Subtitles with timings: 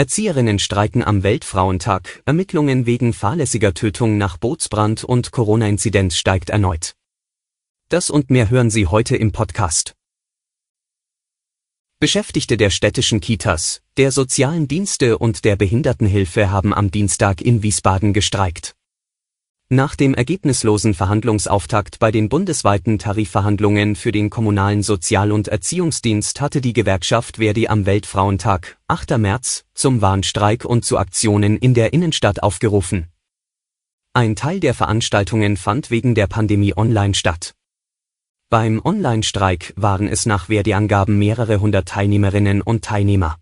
[0.00, 6.94] Erzieherinnen streiken am Weltfrauentag, Ermittlungen wegen fahrlässiger Tötung nach Bootsbrand und Corona-Inzidenz steigt erneut.
[7.90, 9.92] Das und mehr hören Sie heute im Podcast.
[11.98, 18.14] Beschäftigte der städtischen Kitas, der sozialen Dienste und der Behindertenhilfe haben am Dienstag in Wiesbaden
[18.14, 18.74] gestreikt.
[19.72, 26.60] Nach dem ergebnislosen Verhandlungsauftakt bei den bundesweiten Tarifverhandlungen für den kommunalen Sozial- und Erziehungsdienst hatte
[26.60, 29.16] die Gewerkschaft Verdi am Weltfrauentag, 8.
[29.18, 33.12] März, zum Warnstreik und zu Aktionen in der Innenstadt aufgerufen.
[34.12, 37.54] Ein Teil der Veranstaltungen fand wegen der Pandemie online statt.
[38.48, 43.36] Beim Online-Streik waren es nach Verdi-Angaben mehrere hundert Teilnehmerinnen und Teilnehmer.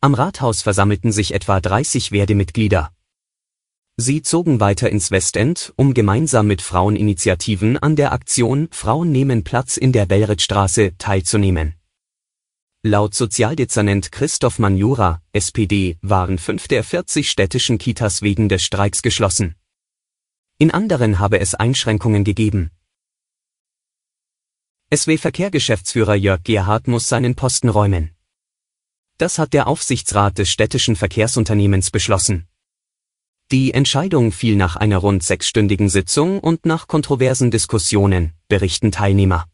[0.00, 2.92] Am Rathaus versammelten sich etwa 30 Verdi-Mitglieder.
[4.00, 9.76] Sie zogen weiter ins Westend, um gemeinsam mit Fraueninitiativen an der Aktion Frauen nehmen Platz
[9.76, 11.74] in der Bellrittstraße teilzunehmen.
[12.84, 19.56] Laut Sozialdezernent Christoph Manjura, SPD, waren fünf der 40 städtischen Kitas wegen des Streiks geschlossen.
[20.58, 22.70] In anderen habe es Einschränkungen gegeben.
[24.94, 28.14] SW-Verkehrgeschäftsführer Jörg Gerhard muss seinen Posten räumen.
[29.16, 32.46] Das hat der Aufsichtsrat des städtischen Verkehrsunternehmens beschlossen.
[33.50, 39.46] Die Entscheidung fiel nach einer rund sechsstündigen Sitzung und nach kontroversen Diskussionen, berichten Teilnehmer.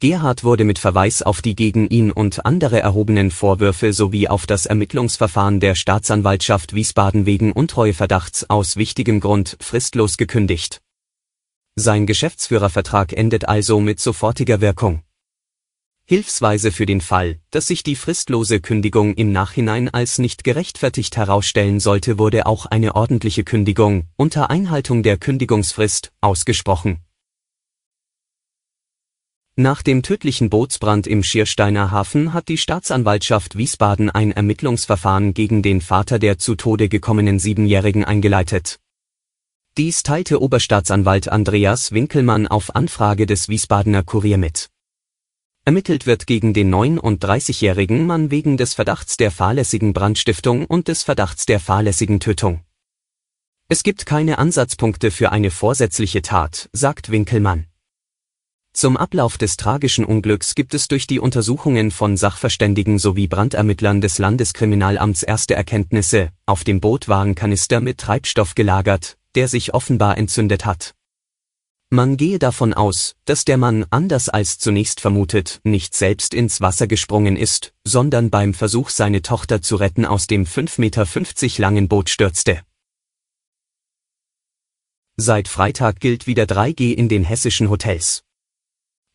[0.00, 4.64] Gerhard wurde mit Verweis auf die gegen ihn und andere erhobenen Vorwürfe sowie auf das
[4.64, 10.80] Ermittlungsverfahren der Staatsanwaltschaft Wiesbaden wegen Untreueverdachts aus wichtigem Grund fristlos gekündigt.
[11.74, 15.02] Sein Geschäftsführervertrag endet also mit sofortiger Wirkung.
[16.08, 21.80] Hilfsweise für den Fall, dass sich die fristlose Kündigung im Nachhinein als nicht gerechtfertigt herausstellen
[21.80, 27.00] sollte, wurde auch eine ordentliche Kündigung unter Einhaltung der Kündigungsfrist ausgesprochen.
[29.56, 35.80] Nach dem tödlichen Bootsbrand im Schiersteiner Hafen hat die Staatsanwaltschaft Wiesbaden ein Ermittlungsverfahren gegen den
[35.80, 38.78] Vater der zu Tode gekommenen Siebenjährigen eingeleitet.
[39.76, 44.68] Dies teilte Oberstaatsanwalt Andreas Winkelmann auf Anfrage des Wiesbadener Kurier mit.
[45.68, 51.44] Ermittelt wird gegen den 39-jährigen Mann wegen des Verdachts der fahrlässigen Brandstiftung und des Verdachts
[51.44, 52.60] der fahrlässigen Tötung.
[53.68, 57.66] Es gibt keine Ansatzpunkte für eine vorsätzliche Tat, sagt Winkelmann.
[58.74, 64.18] Zum Ablauf des tragischen Unglücks gibt es durch die Untersuchungen von Sachverständigen sowie Brandermittlern des
[64.18, 70.64] Landeskriminalamts erste Erkenntnisse, auf dem Boot waren Kanister mit Treibstoff gelagert, der sich offenbar entzündet
[70.64, 70.94] hat.
[71.90, 76.88] Man gehe davon aus, dass der Mann, anders als zunächst vermutet, nicht selbst ins Wasser
[76.88, 82.10] gesprungen ist, sondern beim Versuch seine Tochter zu retten aus dem 5,50 Meter langen Boot
[82.10, 82.62] stürzte.
[85.16, 88.25] Seit Freitag gilt wieder 3G in den hessischen Hotels.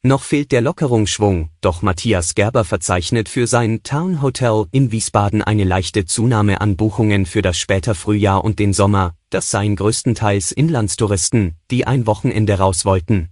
[0.03, 5.63] Noch fehlt der Lockerungsschwung, doch Matthias Gerber verzeichnet für sein Town Hotel in Wiesbaden eine
[5.63, 11.56] leichte Zunahme an Buchungen für das später Frühjahr und den Sommer, das seien größtenteils Inlandstouristen,
[11.69, 13.29] die ein Wochenende raus wollten.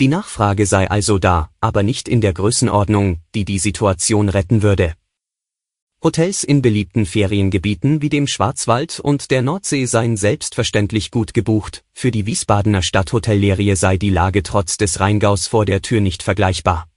[0.00, 4.94] Die Nachfrage sei also da, aber nicht in der Größenordnung, die die Situation retten würde.
[6.04, 12.10] Hotels in beliebten Feriengebieten wie dem Schwarzwald und der Nordsee seien selbstverständlich gut gebucht, für
[12.10, 16.88] die Wiesbadener Stadthotellerie sei die Lage trotz des Rheingaus vor der Tür nicht vergleichbar.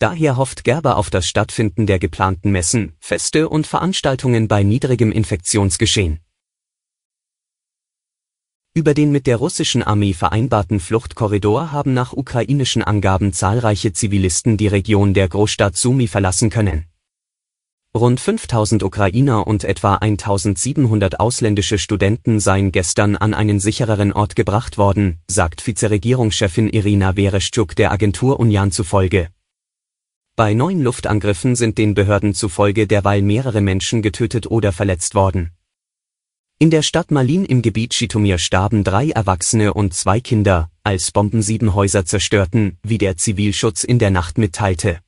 [0.00, 6.18] Daher hofft Gerber auf das Stattfinden der geplanten Messen, Feste und Veranstaltungen bei niedrigem Infektionsgeschehen.
[8.74, 14.68] Über den mit der russischen Armee vereinbarten Fluchtkorridor haben nach ukrainischen Angaben zahlreiche Zivilisten die
[14.68, 16.89] Region der Großstadt Sumi verlassen können.
[17.96, 24.78] Rund 5000 Ukrainer und etwa 1700 ausländische Studenten seien gestern an einen sichereren Ort gebracht
[24.78, 29.30] worden, sagt Vizeregierungschefin Irina Vereshchuk der Agentur Union zufolge.
[30.36, 35.50] Bei neun Luftangriffen sind den Behörden zufolge derweil mehrere Menschen getötet oder verletzt worden.
[36.60, 41.42] In der Stadt Malin im Gebiet Schitomir starben drei Erwachsene und zwei Kinder, als Bomben
[41.42, 45.00] sieben Häuser zerstörten, wie der Zivilschutz in der Nacht mitteilte.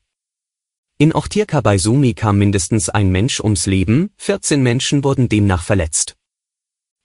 [1.03, 6.15] In Ochtirka bei Sumi kam mindestens ein Mensch ums Leben, 14 Menschen wurden demnach verletzt.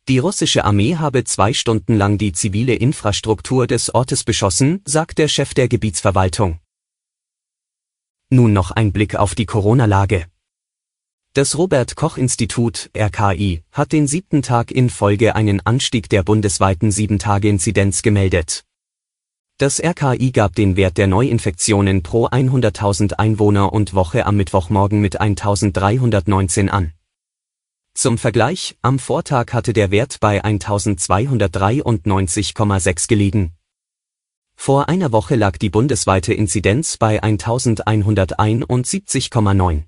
[0.08, 5.28] Die russische Armee habe zwei Stunden lang die zivile Infrastruktur des Ortes beschossen, sagt der
[5.28, 6.60] Chef der Gebietsverwaltung.
[8.30, 10.28] Nun noch ein Blick auf die Corona-Lage.
[11.34, 16.92] Das Robert Koch Institut RKI hat den siebten Tag in Folge einen Anstieg der bundesweiten
[16.92, 18.67] 7-Tage-Inzidenz gemeldet.
[19.60, 25.20] Das RKI gab den Wert der Neuinfektionen pro 100.000 Einwohner und Woche am Mittwochmorgen mit
[25.20, 26.94] 1319 an.
[27.96, 33.54] Zum Vergleich, am Vortag hatte der Wert bei 1293,6 gelegen.
[34.56, 39.86] Vor einer Woche lag die bundesweite Inzidenz bei 1171,9.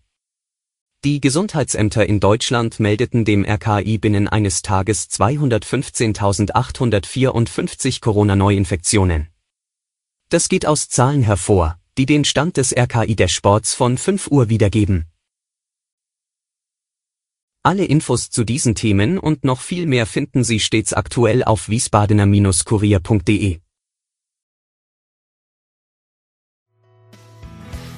[1.03, 9.29] Die Gesundheitsämter in Deutschland meldeten dem RKI binnen eines Tages 215.854 Corona-Neuinfektionen.
[10.29, 14.47] Das geht aus Zahlen hervor, die den Stand des RKI der Sports von 5 Uhr
[14.49, 15.07] wiedergeben.
[17.63, 23.59] Alle Infos zu diesen Themen und noch viel mehr finden Sie stets aktuell auf wiesbadener-kurier.de.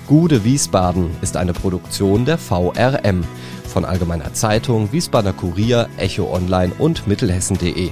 [0.07, 3.25] Gude Wiesbaden ist eine Produktion der VRM
[3.67, 7.91] von Allgemeiner Zeitung, Wiesbadener Kurier, Echo Online und Mittelhessen.de.